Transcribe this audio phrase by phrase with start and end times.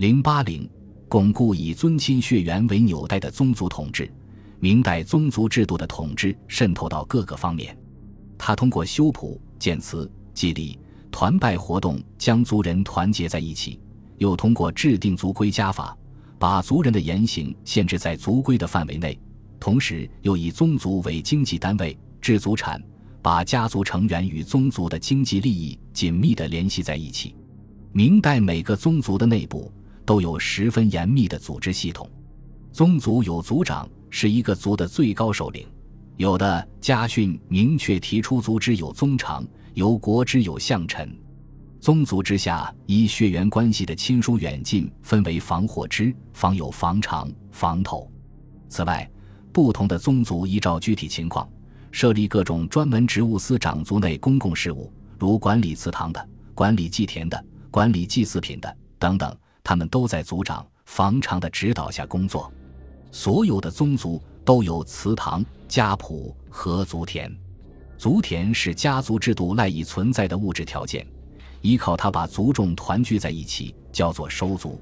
[0.00, 0.66] 零八零，
[1.10, 4.10] 巩固以尊亲血缘为纽带的宗族统治。
[4.58, 7.76] 明代宗族制度的统治渗透到各个方面，
[8.38, 10.78] 他通过修谱、建祠、祭礼、
[11.10, 13.78] 团拜活动将族人团结在一起，
[14.16, 15.94] 又通过制定族规家法，
[16.38, 19.20] 把族人的言行限制在族规的范围内，
[19.60, 22.82] 同时又以宗族为经济单位制族产，
[23.20, 27.34] 把家族成员与宗族的经济利益紧密地联系在一起。
[27.92, 29.70] 明代每个宗族的内部
[30.10, 32.10] 都有十分严密的组织系统，
[32.72, 33.88] 宗族有族长。
[34.10, 35.64] 是一个族的最高首领，
[36.16, 41.16] 有的家训明确提出，族之有宗长，由国之有相臣。
[41.78, 48.10] 宗族之下，依血缘关系的亲疏远近，分为防火支，房有防长、防头。
[48.68, 49.08] 此外，
[49.52, 51.48] 不同的宗族依照具体情况，
[51.92, 59.32] 设立各种专门职务，司长族内公共事务，如管理祠堂的、管理祭田的、管理祭祀品的等等，
[59.62, 62.52] 他们都在族长、房长的指导下工作。
[63.12, 67.30] 所有的宗族都有祠堂、家谱和族田，
[67.98, 71.06] 族田是家族制度赖以存在的物质条件，
[71.60, 74.80] 依靠它把族众团聚在一起，叫做收族。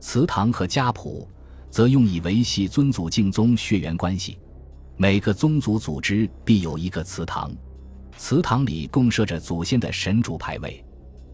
[0.00, 1.28] 祠堂和家谱
[1.70, 4.38] 则用以维系尊祖敬宗血缘关系。
[4.96, 7.52] 每个宗族组织必有一个祠堂，
[8.16, 10.84] 祠堂里供设着祖先的神主牌位。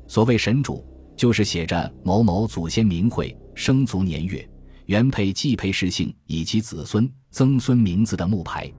[0.06, 0.84] 所谓神主，
[1.17, 4.48] 就是写着某某祖先名讳、生卒年月。
[4.87, 8.70] 原配、继配氏姓以及子孙、曾孙名字的木牌，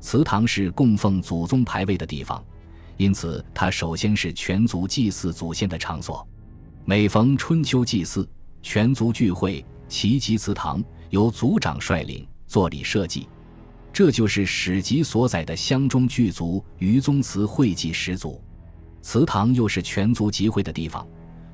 [0.00, 2.44] 祠堂是供奉祖宗牌位的地方，
[2.96, 6.26] 因此它首先是全族祭祀祖先的场所。
[6.84, 8.28] 每逢春秋祭祀，
[8.62, 13.28] 全族聚会，齐集祠堂，由族长率领作礼社稷，
[13.92, 18.42] 这就是史籍所载的乡中聚族、于宗祠会祭始祖。
[19.02, 21.06] 祠堂又是全族集会的地方，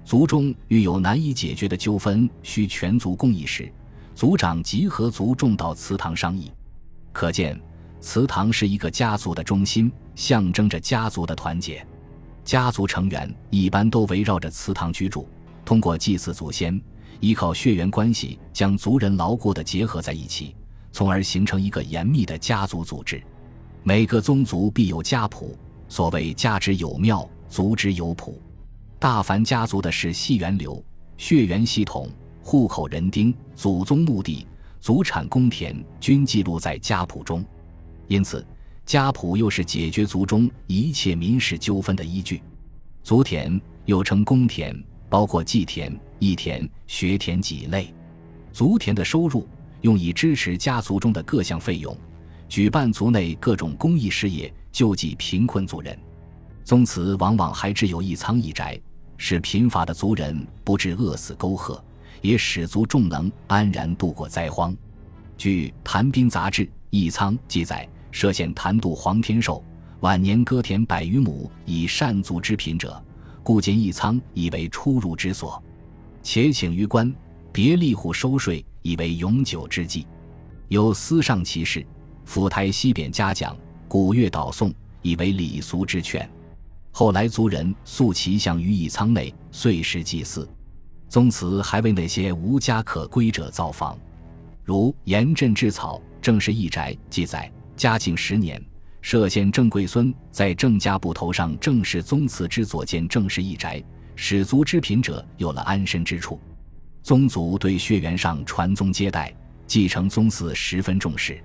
[0.04, 3.70] 族中遇有难以解决的纠纷，需全族共议时。
[4.14, 6.50] 族长集合族众到祠堂商议，
[7.12, 7.58] 可见
[8.00, 11.86] 祠堂是一个家族的中心，象征着家族的团结。
[12.44, 15.28] 家族成员一般都围绕着祠堂居住，
[15.64, 16.78] 通过祭祀祖先，
[17.20, 20.54] 依靠血缘关系将族人牢固地结合在一起，
[20.92, 23.22] 从而形成一个严密的家族组织。
[23.82, 25.56] 每个宗族必有家谱，
[25.88, 28.42] 所谓家之有庙，族之有谱。
[29.00, 30.84] 大凡家族的是系源流、
[31.16, 32.08] 血缘系统。
[32.42, 34.46] 户口人丁、祖宗墓地、
[34.80, 37.44] 祖产公田均记录在家谱中，
[38.08, 38.44] 因此
[38.84, 42.42] 家谱又是解决族中一切民事纠纷的依据。
[43.02, 44.74] 族田又称公田，
[45.08, 47.94] 包括祭田、义田、学田几类。
[48.52, 49.46] 族田的收入
[49.82, 51.96] 用以支持家族中的各项费用，
[52.48, 55.96] 举办族内各种公益事业，救济贫困族人。
[56.64, 58.80] 宗祠往往还置有一仓一宅，
[59.20, 61.78] 使贫乏的族人不致饿死沟壑。
[62.22, 64.76] 也使族众能安然度过灾荒。
[65.38, 69.64] 据《谭兵杂志·义仓》记载，涉县谭渡黄天寿
[70.00, 73.02] 晚年割田百余亩以善族之贫者，
[73.42, 75.62] 故建义仓以为出入之所，
[76.22, 77.10] 且请于官
[77.50, 80.06] 别吏户收税以为永久之计。
[80.68, 81.82] 有司上其事，
[82.26, 83.56] 府台西贬嘉奖，
[83.88, 84.70] 古乐导颂
[85.00, 86.28] 以为礼俗之劝。
[86.90, 90.48] 后来族人塑其像于义仓内，岁时祭祀。
[91.08, 93.98] 宗祠还为那些无家可归者造房，
[94.64, 98.62] 如严镇治草正是一宅记载，嘉庆十年，
[99.02, 103.82] 歙县郑贵孙在郑家埠头上正是宗祠之左建正是一宅，
[104.14, 106.38] 使族之贫者有了安身之处。
[107.02, 109.34] 宗族对血缘上传宗接代、
[109.66, 111.42] 继承宗祠十分重视，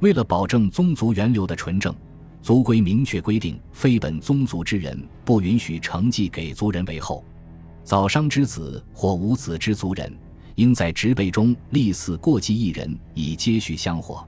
[0.00, 1.94] 为了保证宗族源流的纯正，
[2.40, 7.24] 族规明确规定，非本宗族之人不允许承继给族人为后。
[7.84, 10.12] 早商之子或无子之族人，
[10.54, 14.26] 应在植辈中立嗣过继一人，以接续香火。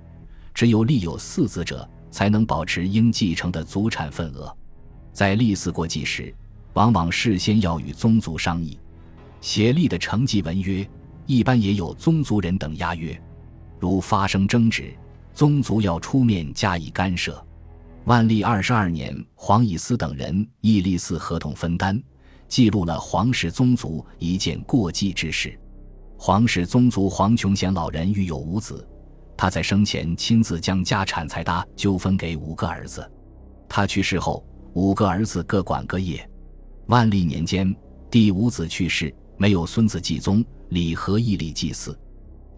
[0.53, 4.54] 只有立有嗣子者，才能保持应继承的族产份额。
[5.12, 6.34] 在立嗣过继时，
[6.75, 8.78] 往往事先要与宗族商议，
[9.41, 10.87] 协立的承继文约，
[11.27, 13.18] 一般也有宗族人等押约。
[13.78, 14.92] 如发生争执，
[15.33, 17.42] 宗族要出面加以干涉。
[18.10, 22.03] 万历二十二年，黄以思等人亦立嗣合同分担。
[22.48, 25.57] 记录了皇室宗族一件过继之事。
[26.18, 28.84] 皇室宗族黄琼贤老人育有五子，
[29.36, 33.09] 他在生前亲自将家产财搭纠分给五个儿子。
[33.68, 36.28] 他去世后，五个儿子各管各业。
[36.86, 37.72] 万历年间，
[38.10, 41.97] 第五子去世，没有孙子继宗，李和义立祭祀。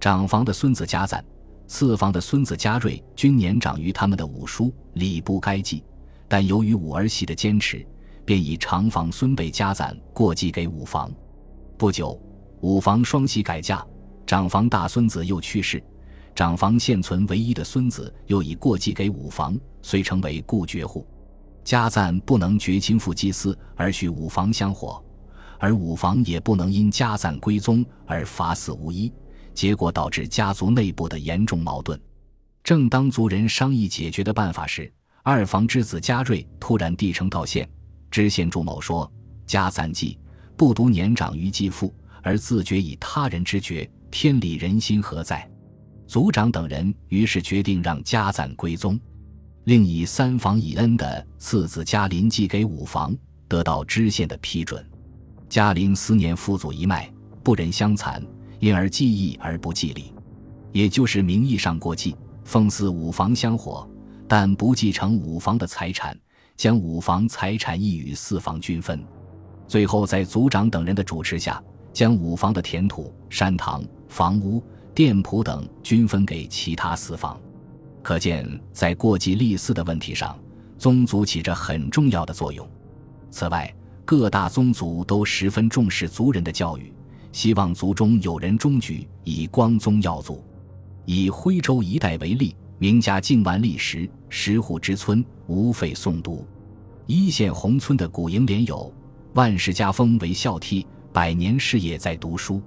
[0.01, 1.23] 长房的孙子家赞，
[1.75, 5.83] 四房的孙子家瑞均年长于他们的五叔，理不该继，
[6.29, 7.83] 但由于五儿媳的坚持。
[8.27, 11.11] 便以长房孙辈家攒过继给五房。
[11.79, 12.21] 不久，
[12.61, 13.83] 五房双喜改嫁，
[14.27, 15.83] 长房大孙子又去世，
[16.35, 21.07] 长房现存唯一的孙子又已过继给五房，遂成为故绝户。
[21.65, 25.03] 家赞不能绝亲父祭祀而许五房香火，
[25.59, 29.11] 而五房也不能因家赞归宗而法死无依，
[29.55, 32.01] 结果导致家族内部的严重矛盾。
[32.65, 37.69] 正当族人商议解决的办法时，二房之子家瑞突然递呈道歉，
[38.11, 39.11] 知县祝某说
[39.47, 40.19] ：“家赞继
[40.57, 45.49] 不独年长于继父，而自觉以他人之爵，天理人心何在？”
[46.07, 49.01] 族长等人于是决定让家赞归宗。
[49.65, 53.17] 另以三房以恩的次子嘉林寄给五房，
[53.49, 54.85] 得到知县的批准。
[55.49, 57.11] 嘉林思念父祖一脉，
[57.43, 58.23] 不忍相残，
[58.63, 60.15] 因而记义而不继礼，
[60.71, 62.15] 也就是名义上过继，
[62.45, 63.85] 奉祀五房香火，
[64.29, 66.17] 但不继承五房的财产，
[66.57, 69.05] 将五房财产一与四房均分。
[69.67, 71.61] 最后在族长等人的主持下，
[71.93, 74.63] 将五房的田土、山塘、房屋、
[74.95, 77.37] 店铺等均分给其他四房。
[78.01, 80.39] 可见，在过继立嗣的问题上，
[80.79, 82.65] 宗族起着很重要的作用。
[83.29, 83.75] 此外，
[84.05, 86.93] 各大宗族都十分重视族人的教育，
[87.33, 90.45] 希望族中有人中举，以光宗耀祖。
[91.07, 96.47] 以徽州一带为例，名家敬完立时，十户之村无废诵读。
[97.07, 98.93] 一线宏村的古楹联有
[99.35, 102.63] “万世家风为孝悌，百年事业在读书”。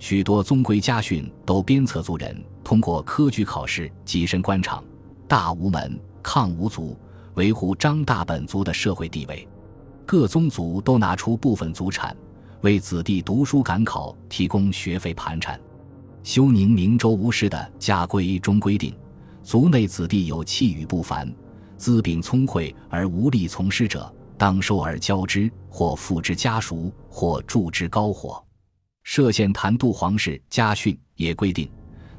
[0.00, 4.82] 许多宗规家训都鞭策族人通过科举考试跻身官场，
[5.28, 6.96] 大无门，抗无族，
[7.34, 9.46] 维护张大本族的社会地位。
[10.06, 12.16] 各宗族都拿出部分族产，
[12.62, 15.58] 为子弟读书赶考提供学费盘缠。
[16.24, 18.94] 休宁明州吴氏的家规中规定，
[19.42, 21.32] 族内子弟有气宇不凡、
[21.76, 28.44] 资禀聪慧而无力从师者，当收而教之，或付之家塾，或助之高火。
[29.06, 31.70] 歙县坛度皇室家训也规定，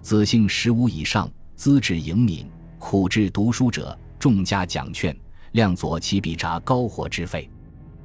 [0.02, 2.50] 子姓十五以上，资质颖敏、
[2.80, 5.16] 苦志读书者，重加奖劝，
[5.52, 7.48] 量佐其笔札高火之费。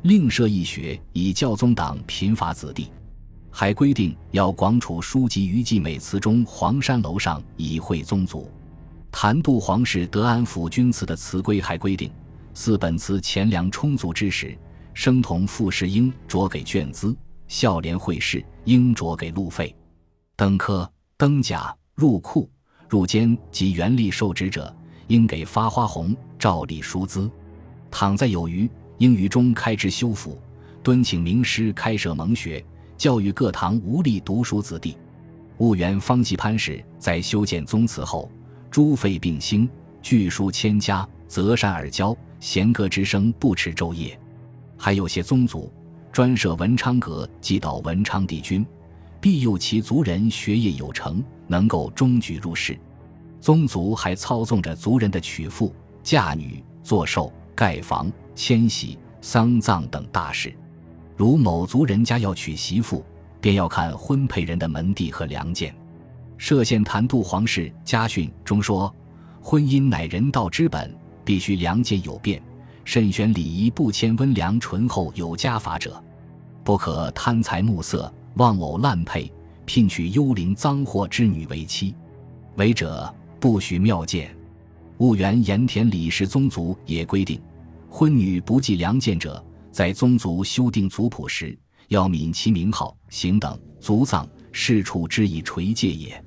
[0.04, 2.90] 另设一学，以教宗党贫乏子弟。
[3.50, 8.50] 还规定要广储书籍于祭美祠中黄山楼上，以会宗族。
[9.10, 12.10] 坛度皇室德安府君祠的祠规还规定，
[12.52, 14.54] 四本祠钱粮充足之时，
[14.92, 17.16] 生童傅氏应着给卷资。
[17.48, 19.74] 孝廉会试应着给路费，
[20.36, 22.50] 登科、登甲、入库、
[22.90, 24.74] 入监及原力受职者，
[25.06, 27.30] 应给发花红，照例输资。
[27.90, 28.68] 倘在有余，
[28.98, 30.38] 应于中开支修复，
[30.82, 32.64] 敦请名师开设蒙学，
[32.96, 34.96] 教育各堂无力读书子弟。
[35.58, 38.30] 婺源方济潘氏在修建宗祠后，
[38.70, 39.68] 诸废并兴，
[40.02, 44.18] 巨书千家，择善而教，弦歌之声不迟昼夜。
[44.76, 45.72] 还有些宗族。
[46.12, 48.64] 专设文昌阁，祭祷文昌帝君，
[49.20, 52.78] 庇佑其族人学业有成，能够中举入仕。
[53.40, 55.74] 宗族还操纵着族人的娶妇、
[56.04, 60.54] 嫁女、做寿、盖房、迁徙、丧葬等大事。
[61.16, 63.04] 如某族人家要娶媳妇，
[63.40, 65.74] 便要看婚配人的门第和良贱。
[66.38, 68.92] 歙县坛度皇室家训中说
[69.40, 70.92] ：“婚姻乃人道之本，
[71.24, 72.42] 必须良贱有变。”
[72.84, 76.02] 慎选礼仪不迁、温良醇厚、有家法者，
[76.62, 79.32] 不可贪财慕色、妄偶滥配，
[79.64, 81.94] 聘娶幽灵脏货之女为妻。
[82.56, 84.36] 违者不许庙见。
[84.98, 87.40] 婺源盐田李氏宗族也规定，
[87.96, 96.20] 婚女不计良贱者，在宗族修订族谱时，要泯其名号、行等，族葬事处之以垂戒也。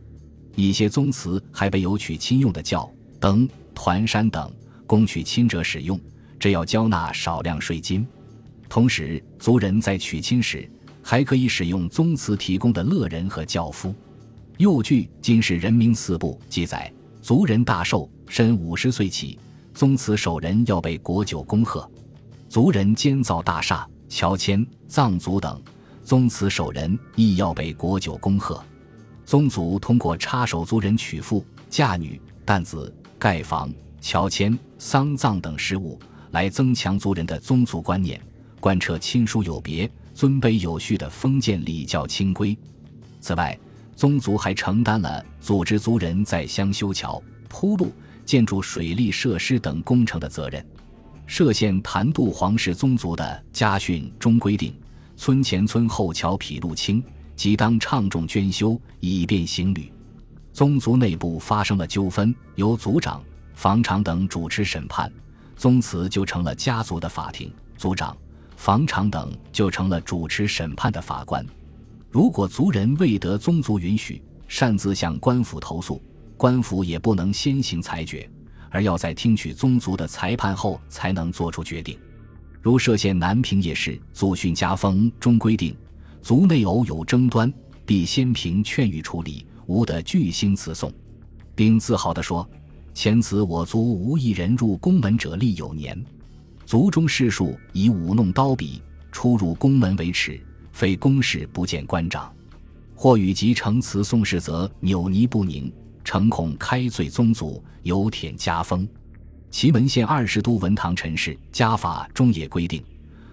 [0.56, 3.46] 一些宗祠还备有娶亲用的轿、灯、
[3.76, 4.50] 团扇等，
[4.86, 6.00] 供娶亲者使用。
[6.40, 8.08] 这要交纳少量税金，
[8.70, 10.72] 同时族人在娶亲时
[11.04, 13.94] 还可以使用宗祠提供的乐人和轿夫。
[14.56, 16.90] 右据《金氏人名四部》记载，
[17.22, 19.38] 族人大寿身五十岁起，
[19.78, 21.88] 宗祠守人要被国酒恭贺；
[22.50, 25.62] 族人监造大厦、乔迁、藏族等，
[26.04, 28.60] 宗祠守人亦要被国酒恭贺。
[29.24, 36.00] 宗族通过插手族人娶妇、嫁女、诞子、盖房、乔迁、丧葬等事务。
[36.32, 38.20] 来增强族人的宗族观念，
[38.60, 42.58] 贯彻亲疏有别、尊卑有序的封建礼教清规。
[43.22, 43.56] 此外，
[43.96, 47.92] 宗族还承担了组织族人在乡修桥、铺路、
[48.28, 50.64] 建筑水利设施等工程的责任。
[51.28, 54.76] 歙县坛度皇室宗族的家训中规定，
[55.16, 57.02] 村前村后桥匹路清，
[57.38, 59.92] 即当唱重捐修，以便行旅。
[60.52, 63.24] 宗族内部发生了纠纷，由族长、
[63.56, 65.12] 房长等主持审判。
[65.56, 68.16] 宗祠就成了家族的法庭，族长、
[68.58, 71.46] 房长等就成了主持审判的法官。
[72.12, 76.02] 如果族人未得宗族允许，擅自向官府投诉，
[76.38, 78.30] 官府也不能先行裁决，
[78.70, 81.98] 而要在听取宗族的裁判后才能做出决定。
[82.62, 85.76] 如涉县南平叶氏祖训家风中规定，
[86.22, 87.52] 族内偶有争端，
[87.86, 90.94] 必先凭劝谕处理，无得巨星辞讼，
[91.56, 92.48] 并自豪地说
[92.94, 96.00] ：“前此我族无一人入宫门者历有年，
[96.66, 100.40] 族中士庶以舞弄刀笔，出入宫门为耻，
[100.72, 102.32] 非公事不见官长。
[102.94, 105.72] 或与及呈辞讼事，则扭捏不宁，
[106.08, 108.88] 诚恐开罪宗族，有舔家风。”
[109.52, 112.82] 祁门县二十都文堂陈氏家法中也规定，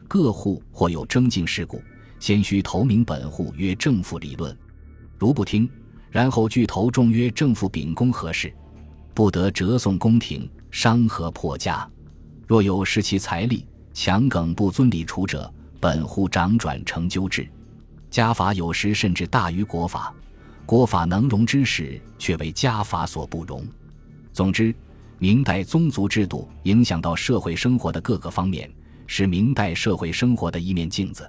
[0.08, 1.80] 各户或有征进事故，
[2.18, 4.52] 先须投明本户曰正父理论，
[5.16, 5.70] 如不听，
[6.10, 8.52] 然后具投众曰正父秉公何事，
[9.14, 11.88] 不得折送宫廷，伤和破家。
[12.44, 17.48] 若有失其财力，强梗不遵礼处者，本户掌转成纠治。
[18.10, 20.12] 家法有时甚至大于国法，
[20.66, 23.66] 国法能容之事，却为家法所不容。
[24.32, 24.74] 总之。
[25.20, 28.70] 明代宗族制度影响到社会生活的各个方面，
[29.06, 31.26] 是明代社会生活的一面镜子。